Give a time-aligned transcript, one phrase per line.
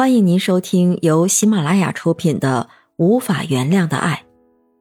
[0.00, 4.24] 欢迎您收听由喜马拉雅出品的《无法原谅的爱》，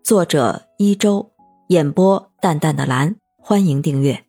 [0.02, 1.34] 作者一周，
[1.68, 3.18] 演播淡淡的蓝。
[3.38, 4.24] 欢迎订阅。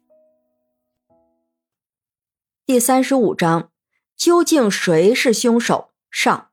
[2.67, 3.71] 第三十五章，
[4.17, 5.91] 究竟谁是凶手？
[6.11, 6.49] 上。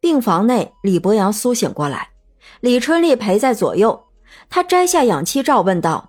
[0.00, 2.12] 病房内，李博阳苏醒过来，
[2.60, 4.06] 李春丽陪在左右。
[4.48, 6.08] 他摘下氧气罩，问道：“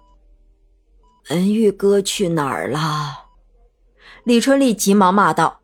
[1.29, 3.27] 文玉哥去哪儿了？”
[4.23, 5.60] 李春丽急忙骂道。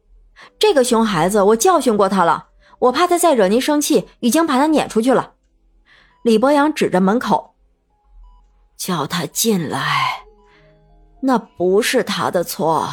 [0.59, 2.47] 这个熊孩子，我教训过他了，
[2.79, 5.33] 我怕他再惹您生气，已经把他撵出去了。
[6.23, 7.55] 李博阳指着门口，
[8.77, 10.23] 叫他进来。
[11.21, 12.87] 那不是他的错。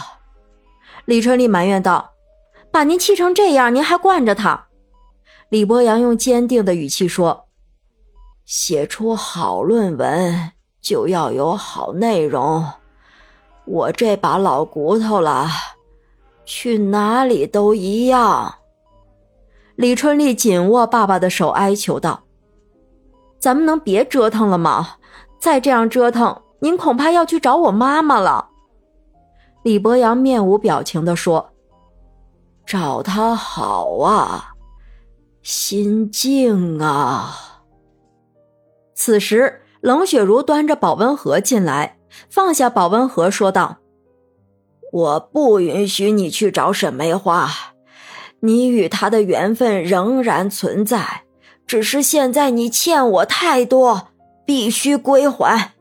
[1.04, 2.12] 李春丽埋怨道
[2.73, 4.68] ：“把您气成这样，您还惯着他？”
[5.51, 7.48] 李博阳用坚定的语气说
[8.46, 12.66] ：“写出好论文就要有好内容，
[13.66, 15.48] 我这把老骨头了。”
[16.44, 18.54] 去哪里都一样。
[19.76, 22.23] 李春丽紧握爸爸的手，哀求道
[23.40, 24.96] ：“咱们能别折腾了吗？
[25.40, 28.48] 再这样折腾，您恐怕要去找我妈妈了。”
[29.64, 31.51] 李博阳面无表情的说
[32.64, 34.54] ：“找她好啊，
[35.42, 37.62] 心静啊。”
[38.95, 41.98] 此时，冷雪茹端着保温盒进来，
[42.30, 43.79] 放下保温盒，说道。
[44.95, 47.50] 我不允许你去找沈梅花，
[48.38, 51.24] 你与他的缘分仍然存在，
[51.66, 54.10] 只是现在你欠我太多，
[54.46, 55.73] 必须归还。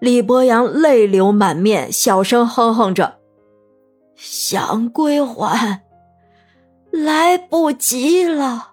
[0.00, 3.18] 李博阳泪流满面，小声哼哼着
[4.18, 5.84] ：“想归还，
[6.90, 8.72] 来不及了，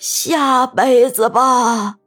[0.00, 1.98] 下辈子吧。”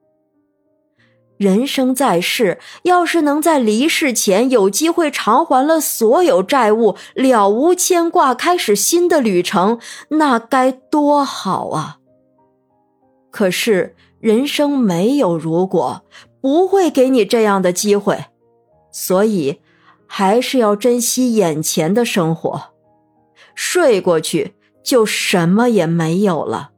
[1.40, 9.80] 人生在世，要是能在离世前有机会偿还了所有债务，了无牵挂，开始新的旅程，
[10.10, 12.00] 那该多好啊！
[13.32, 16.04] 可是人生没有如果，
[16.42, 18.26] 不会给你这样的机会，
[18.92, 19.62] 所以
[20.06, 22.74] 还是要珍惜眼前的生活。
[23.56, 26.72] 睡过去，就什么也没有了。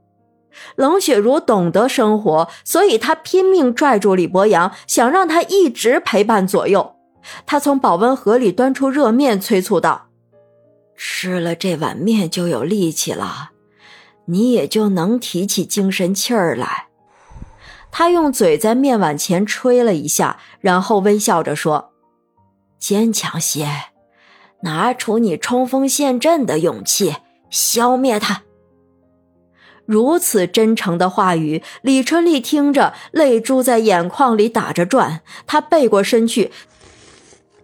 [0.76, 6.96] 冷雪茹懂得生活，所以她拼命拽住李博阳，想让他一直陪伴左右。
[7.46, 10.10] 她从保温盒里端出热面，催促道
[10.98, 13.52] ：“吃了这碗面就有力气了，
[14.26, 16.88] 你也就能提起精神气儿来。”
[17.94, 21.92] 他用嘴在面碗前吹了一下，然后微笑着说
[22.80, 23.68] ：“坚强些，
[24.62, 27.18] 拿出你冲锋陷阵的勇气，
[27.50, 28.44] 消灭他。”
[29.92, 35.20] 如此真诚的话语，李春丽听着，泪珠在眼眶里打着转。
[35.46, 36.50] 她背过身去，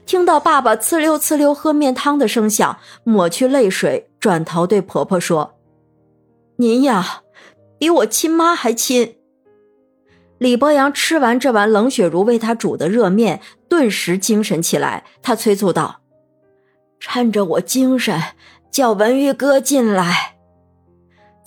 [0.06, 5.56] 听到爸爸呲溜呲溜喝面汤的声响，抹去泪水，转头对婆婆说
[6.60, 7.22] ：“您呀，
[7.80, 9.16] 比我亲妈还亲。”
[10.38, 13.40] 李博阳吃完这碗冷雪茹为他煮的热面，
[13.70, 15.06] 顿时精神起来。
[15.22, 16.02] 他催促道
[17.00, 18.22] ：“趁着我精神，
[18.70, 20.34] 叫文玉哥进来。”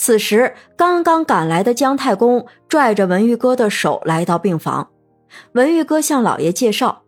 [0.02, 4.88] 此时，刚刚赶来的姜太公拽着文玉哥的手来到病房。
[5.52, 7.02] 文玉哥向老爷介绍：“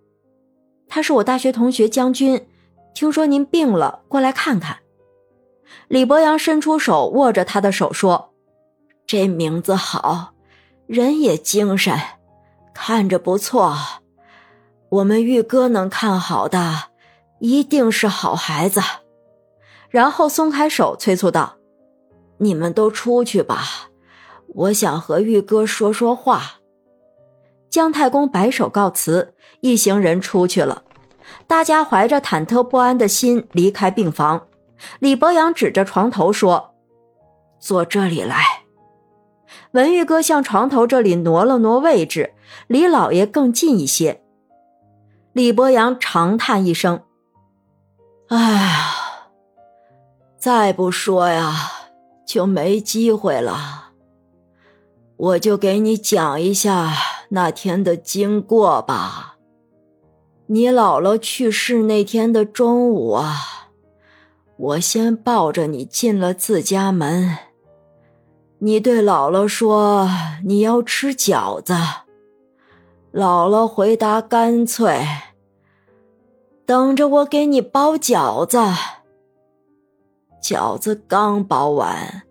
[0.87, 2.47] 他是我大学同学姜军，
[2.93, 4.81] 听说您病了，过来看看。”
[5.89, 8.35] 李博阳伸出手握着他的手说
[9.09, 10.35] ：“这名字好，
[10.87, 11.99] 人也精神，
[12.75, 13.75] 看着不错。
[14.91, 16.91] 我们玉哥能看好的，
[17.39, 18.83] 一定是好孩子。”
[19.89, 21.57] 然后松开手，催促道。
[22.43, 23.89] 你们都出去吧，
[24.49, 26.59] 我想和玉哥说说话。
[27.71, 30.83] 姜太公摆手告辞，一行人出去了。
[31.47, 34.49] 大家怀着忐忑不安的心离开病房。
[34.99, 36.75] 李博阳指着床头说
[37.61, 38.43] ：“坐这里来。”
[39.71, 42.35] 文玉哥向床头这里挪了挪位置，
[42.67, 44.21] 离老爷更近一些。
[45.33, 47.03] 李博阳长叹一声
[48.29, 48.95] ：“哎呀，
[50.37, 51.55] 再不说呀。”
[52.27, 53.91] 就没机会了。
[55.17, 56.93] 我就给你讲一下
[57.29, 59.37] 那天的经过吧。
[60.47, 63.71] 你姥姥去世那天的中午啊，
[64.57, 67.39] 我先抱着你进了自家门。
[68.59, 70.09] 你对姥姥说
[70.45, 71.75] 你要吃饺子，
[73.13, 75.07] 姥姥回答干脆，
[76.67, 78.59] 等着我给你包饺子。
[80.43, 82.23] 饺子刚包完，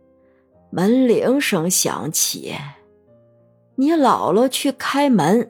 [0.70, 2.56] 门铃声响起。
[3.76, 5.48] 你姥姥去开门，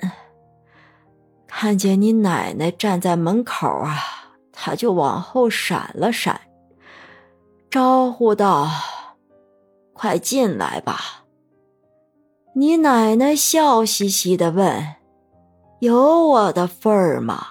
[1.47, 3.97] 看见你奶奶站在门口啊，
[4.53, 6.39] 他就往后闪了闪，
[7.69, 8.69] 招呼道
[9.91, 11.25] ：“快进来吧。”
[12.53, 14.95] 你奶奶笑嘻嘻的问
[15.79, 17.47] ：“有我的份儿吗？”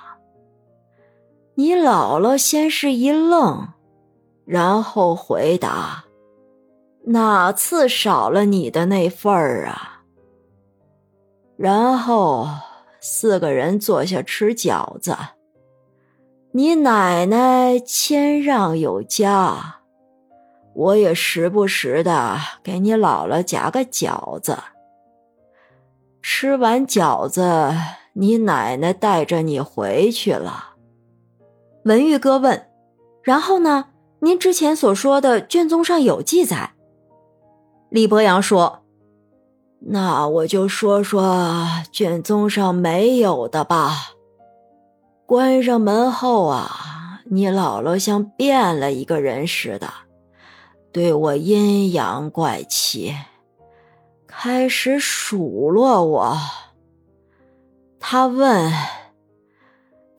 [1.56, 3.68] 你姥姥先是一愣，
[4.50, 6.04] 然后回答
[7.06, 10.02] ：“哪次少了你的那份儿啊？”
[11.56, 12.48] 然后
[13.00, 15.16] 四个人坐下吃饺子。
[16.50, 19.82] 你奶奶谦让有加，
[20.74, 24.58] 我也时不时的给你姥姥夹个饺子。
[26.22, 27.70] 吃完饺子，
[28.14, 30.70] 你奶奶带着你回去了。
[31.84, 32.66] 文玉哥问
[33.22, 33.84] ：“然后呢？
[34.20, 36.72] 您之前所说的卷宗上有记载。”
[37.90, 38.82] 李博阳说
[39.90, 44.12] ：“那我就说说卷宗上没有的吧。
[45.26, 49.88] 关上门后啊，你姥姥像变了一个人似的，
[50.92, 53.14] 对我阴阳怪气，
[54.26, 56.36] 开始数落我。
[57.98, 58.72] 他问。”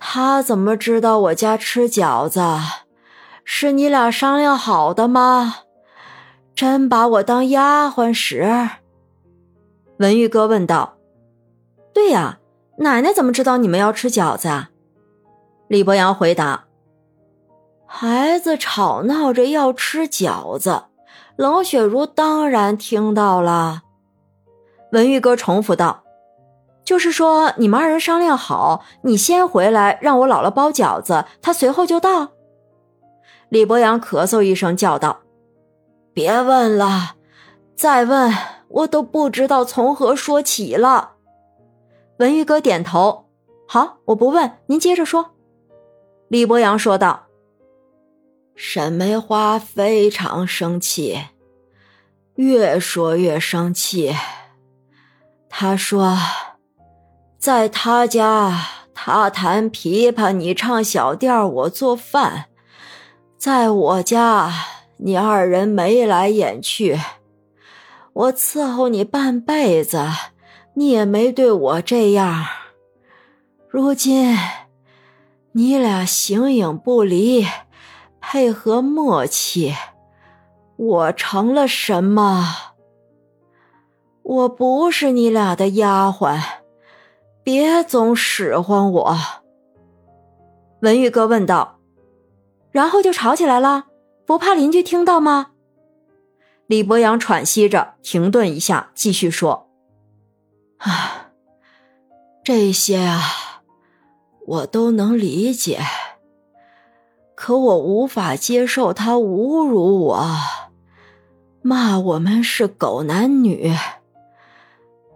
[0.03, 2.41] 他怎么知道我家吃饺子？
[3.53, 5.55] 是你俩商量好的吗？
[6.55, 8.49] 真把我当丫鬟使？
[9.97, 10.95] 文玉哥问道。
[11.93, 12.39] 对呀，
[12.77, 14.69] 奶奶怎么知道你们要吃饺子啊？
[15.67, 16.63] 李博阳回答：
[17.85, 20.85] 孩子吵闹着要吃饺子，
[21.35, 23.81] 冷雪茹当然听到了。
[24.93, 26.03] 文玉哥重复道。
[26.85, 32.29] 就是说，你们二人商量好，你先回来，让我姥姥包饺子，她随后就到。
[33.51, 35.19] 李博阳咳嗽一声，叫道
[36.15, 37.17] ：“别问了，
[37.75, 38.33] 再问
[38.69, 41.15] 我都不知道从何说起了。”
[42.19, 43.25] 文玉哥点头
[43.67, 45.31] ：“好，我不问，您接着说。”
[46.29, 47.27] 李博阳说道
[48.55, 51.19] ：“沈梅花非常生气，
[52.35, 54.15] 越说越生气。
[55.49, 56.17] 他说。”
[57.37, 58.55] 在他家，
[58.93, 62.45] 他弹琵琶，你唱小调，我做饭；
[63.41, 64.53] 在我家，
[64.97, 66.99] 你二人眉来眼去，
[68.13, 70.05] 我伺候你半辈子，
[70.75, 72.45] 你也没对我这样。
[73.67, 74.37] 如今，
[75.53, 77.47] 你俩形影不离，
[78.19, 79.73] 配合默契，
[80.75, 82.45] 我成了什么？
[84.21, 86.39] 我不是你俩的丫鬟。
[87.41, 89.17] 别总使唤我。”
[90.81, 91.79] 文玉哥问道
[92.71, 93.85] ，“然后就吵起来了，
[94.25, 95.51] 不怕邻居听到吗？”
[96.67, 99.69] 李博阳喘息着，停顿一下，继续说
[100.79, 101.31] ：“啊，
[102.43, 103.21] 这些啊，
[104.47, 105.81] 我都能理解，
[107.35, 110.25] 可我无法接受他侮辱我，
[111.61, 113.75] 骂我们是狗男女。”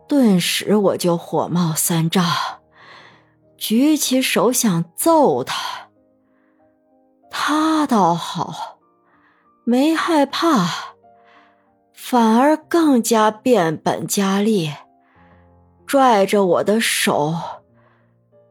[0.08, 2.24] 顿时我就火冒三丈，
[3.58, 5.85] 举起手想揍他。
[7.38, 8.80] 他倒好，
[9.66, 10.96] 没害怕，
[11.94, 14.72] 反而更加变本加厉，
[15.86, 17.36] 拽着我的手，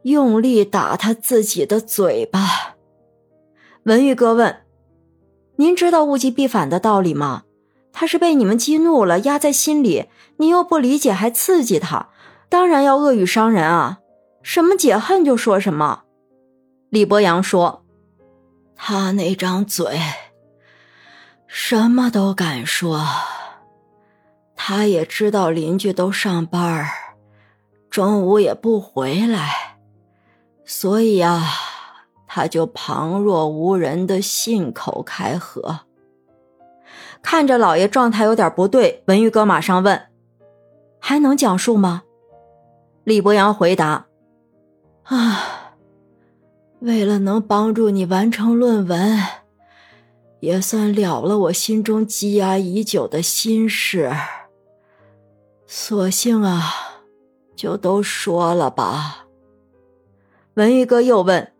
[0.03, 2.75] 用力打他自己的嘴巴。
[3.85, 4.61] 文玉哥问
[5.57, 7.43] ：“您知道物极必反的道理吗？”
[7.91, 10.05] 他是被你们激怒了，压在心里，
[10.37, 12.09] 你又不理解，还刺激他，
[12.47, 13.99] 当然要恶语伤人啊！
[14.43, 16.03] 什么解恨就说什么。
[16.89, 17.83] 李博阳说
[18.75, 19.99] ：“他那张嘴，
[21.47, 23.05] 什么都敢说。
[24.55, 26.87] 他也知道邻居都上班
[27.89, 29.77] 中午也不回来，
[30.65, 31.43] 所以啊，
[32.27, 35.81] 他就旁若无人的信口开河。”
[37.21, 40.09] 看着老爷状态有点不对，文玉哥马上问
[41.01, 42.03] ：“还能讲述吗？”
[43.03, 44.05] 李博阳回答
[45.05, 45.64] ：“啊，
[46.79, 49.17] 为了能帮助你完成论文，
[50.39, 54.11] 也算了了我心中积压已久的心事，
[55.65, 56.73] 索性啊，
[57.55, 59.25] 就都说了吧。”
[60.55, 61.51] 文玉哥又问：“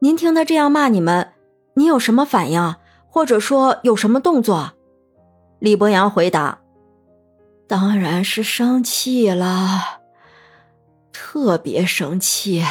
[0.00, 1.32] 您听他这样骂你们，
[1.74, 2.76] 你有什么反应？”
[3.08, 4.72] 或者说有什么动作？
[5.58, 6.60] 李博阳回答
[7.66, 10.02] ：“当然是生气了，
[11.14, 12.62] 特别生气。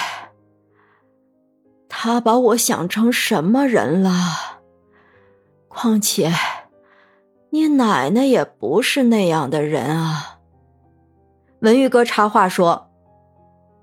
[2.05, 4.61] 他把我想成什么人了？
[5.67, 6.31] 况且，
[7.49, 10.37] 你奶奶也不是那样的人啊。”
[11.61, 12.91] 文玉哥插话说：“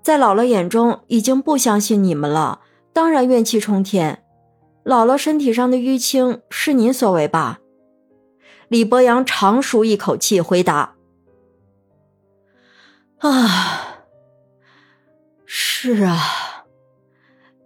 [0.05, 2.61] 在姥姥眼中，已经不相信你们了，
[2.93, 4.23] 当然怨气冲天。”
[4.87, 7.59] 姥姥身体上的淤青是您所为吧？
[8.69, 10.95] 李博阳长舒一口气，回答
[13.19, 14.05] ：“啊，
[15.45, 16.21] 是啊，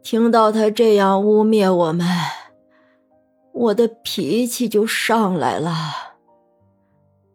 [0.09, 2.07] 听到他这样污蔑我们，
[3.53, 5.75] 我的脾气就上来了。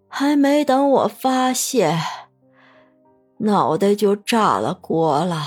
[0.08, 2.00] 还没等我发泄，
[3.40, 5.44] 脑袋就炸了锅了，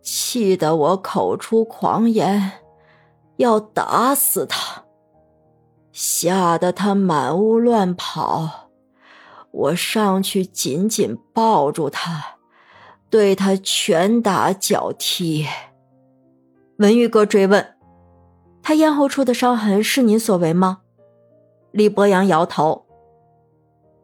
[0.00, 2.52] 气得我口出狂言，
[3.36, 4.84] 要打死他。”
[5.92, 8.70] 吓得他满屋乱跑，
[9.50, 12.38] 我上去紧紧抱住他，
[13.10, 15.46] 对他拳打脚踢。
[16.82, 17.76] 文玉哥追问
[18.60, 20.80] ：“他咽喉处的伤痕是您所为吗？”
[21.70, 22.86] 李博阳摇头：“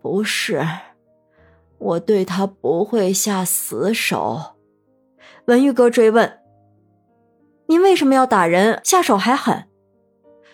[0.00, 0.64] 不是，
[1.78, 4.54] 我对他不会下死手。”
[5.46, 6.38] 文玉哥追问
[7.66, 9.64] ：“您为什么要打人，下手还狠？”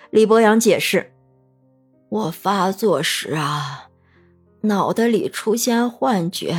[0.09, 1.12] 李博阳解释。
[2.09, 3.90] 我发作时啊，
[4.62, 6.57] 脑袋里出现幻觉，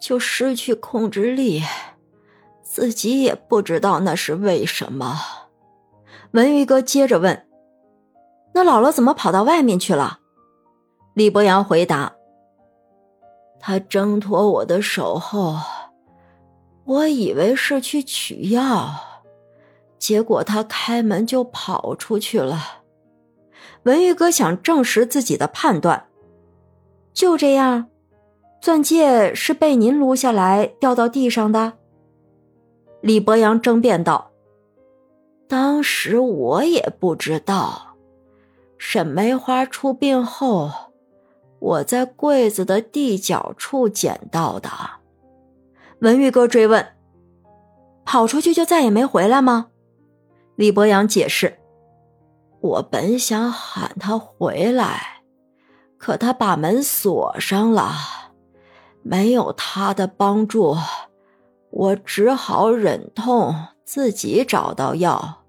[0.00, 1.62] 就失去控制力，
[2.72, 5.20] 自己也不知道那是为什么。
[6.30, 7.48] 文玉哥接着问
[8.54, 10.20] ：“那姥姥怎么跑到外面去了？”
[11.14, 12.12] 李博阳回答
[13.58, 15.56] ：“他挣脱我的手后，
[16.84, 18.94] 我以为是去取药，
[19.98, 22.82] 结果他开门就跑出去了。”
[23.82, 26.06] 文玉哥想证实自己的判断，
[27.12, 27.88] 就这样，
[28.60, 31.79] 钻戒是被您撸下来掉到地上的。
[33.00, 34.30] 李博阳争辩道
[35.48, 37.96] ：“当时我也不知道，
[38.78, 40.70] 沈梅花出殡后，
[41.58, 44.68] 我在柜子的地角处捡到的。”
[46.00, 46.94] 文玉哥追问
[48.04, 49.68] ：“跑出去就再也没回来吗？”
[50.56, 51.58] 李博阳解释。
[52.60, 55.22] 我本想喊他回来，
[55.96, 57.92] 可他把门锁上了。
[59.02, 60.76] 没有他的帮助，
[61.70, 65.44] 我只好忍痛自己找到药，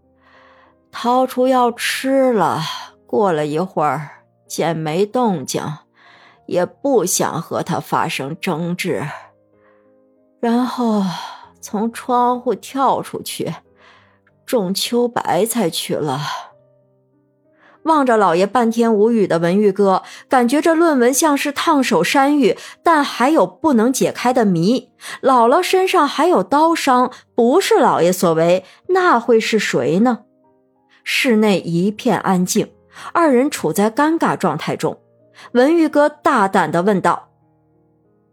[0.91, 2.61] 掏出药吃了。
[3.05, 5.61] 过了一会儿，见没动静，
[6.45, 9.05] 也不想和他发生争执，
[10.39, 11.03] 然后
[11.59, 13.53] 从窗户跳出去，
[14.45, 16.19] 种秋白菜去了。
[17.83, 24.91] 望着老爷半天无语的文玉哥，感觉这论文像是烫手山芋，但还有不能解开的谜。
[25.21, 30.19] 姥姥身上还有刀伤，不是老爷所为，那会是谁呢？
[31.03, 32.71] 室内一片安静，
[33.13, 34.99] 二人处在尴尬状态中。
[35.53, 37.29] 文玉哥大胆地问道：“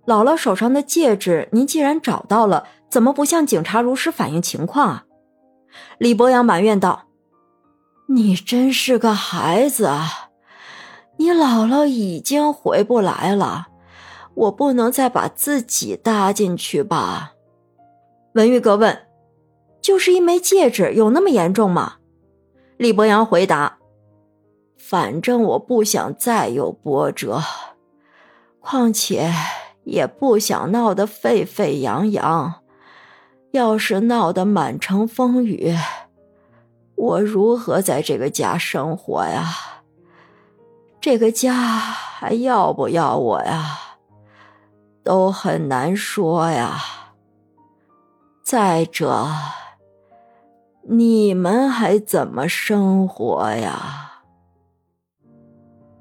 [0.07, 5.05] 姥姥手上的戒指，您既然找到了，怎么不向警察如实反映情况啊？”
[5.97, 7.08] 李博阳埋怨道。
[8.11, 10.31] 你真是个孩子啊！
[11.19, 13.67] 你姥姥已经回不来了，
[14.33, 17.35] 我不能再把自己搭进去吧？
[18.33, 19.07] 文玉哥问
[19.83, 21.97] ：“就是一枚戒指，有那么严重吗？”
[22.79, 23.77] 李博阳回答
[24.79, 27.43] ：“反正我不想再有波折，
[28.61, 29.31] 况且
[29.85, 32.55] 也不想闹得沸沸扬扬。
[33.51, 35.77] 要是闹得满城风雨……”
[36.99, 39.47] 我如何在这个家生活呀？
[41.01, 43.79] 这个家还要不要我呀？
[45.05, 46.77] 都很难说呀。
[48.43, 49.29] 再者，
[50.89, 54.23] 你们还怎么生活呀？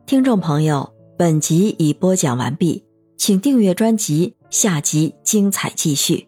[0.08, 2.86] 听众朋友，本集已播讲完毕，
[3.18, 6.27] 请订阅专辑，下集精彩继续。